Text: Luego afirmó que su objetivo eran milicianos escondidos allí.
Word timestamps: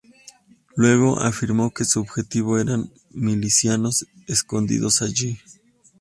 Luego 0.77 1.19
afirmó 1.19 1.69
que 1.71 1.85
su 1.85 1.99
objetivo 1.99 2.57
eran 2.57 2.89
milicianos 3.11 4.07
escondidos 4.25 5.03
allí. 5.03 5.37